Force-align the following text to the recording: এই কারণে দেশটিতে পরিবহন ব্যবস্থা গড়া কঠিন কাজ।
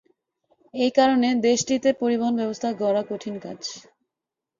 এই 0.73 0.91
কারণে 0.91 1.27
দেশটিতে 1.47 1.89
পরিবহন 2.01 2.33
ব্যবস্থা 2.39 2.69
গড়া 2.81 3.03
কঠিন 3.09 3.35
কাজ। 3.39 3.59